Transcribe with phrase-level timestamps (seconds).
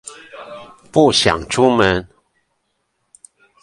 [0.91, 2.09] 不想出門